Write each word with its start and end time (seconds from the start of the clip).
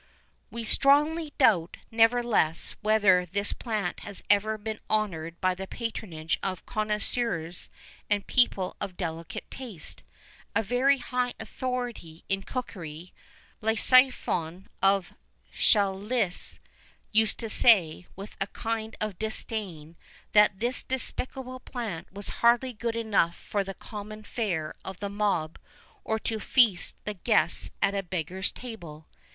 [VI 0.01 0.07
11] 0.07 0.47
We 0.49 0.63
strongly 0.65 1.33
doubt, 1.37 1.77
nevertheless, 1.91 2.75
whether 2.81 3.23
this 3.27 3.53
plant 3.53 3.99
has 3.99 4.23
ever 4.31 4.57
been 4.57 4.79
honoured 4.89 5.39
by 5.39 5.53
the 5.53 5.67
patronage 5.67 6.39
of 6.41 6.65
connoisseurs 6.65 7.69
and 8.09 8.25
people 8.25 8.75
of 8.81 8.97
delicate 8.97 9.51
taste; 9.51 10.01
a 10.55 10.63
very 10.63 10.97
high 10.97 11.35
authority 11.39 12.23
in 12.29 12.41
cookery 12.41 13.13
Lycophon, 13.61 14.65
of 14.81 15.13
Chalcis 15.53 16.57
used 17.11 17.37
to 17.37 17.47
say, 17.47 18.07
with 18.15 18.35
a 18.41 18.47
kind 18.47 18.95
of 18.99 19.19
disdain, 19.19 19.95
that 20.31 20.57
this 20.59 20.81
despicable 20.81 21.59
plant 21.59 22.11
was 22.11 22.29
hardly 22.41 22.73
good 22.73 22.95
enough 22.95 23.35
for 23.35 23.63
the 23.63 23.75
common 23.75 24.23
fare 24.23 24.73
of 24.83 24.97
the 24.99 25.09
mob, 25.09 25.59
or 26.03 26.17
to 26.17 26.39
feast 26.39 26.95
the 27.05 27.13
guests 27.13 27.69
at 27.83 27.93
a 27.93 28.01
beggar's 28.01 28.51
table. 28.51 29.05